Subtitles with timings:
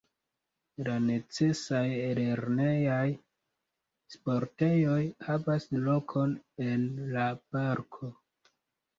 [0.85, 1.81] La necesaj
[2.19, 3.03] lernejaj
[4.13, 6.33] sportejoj havas lokon
[6.69, 7.27] en la
[7.57, 8.11] parko.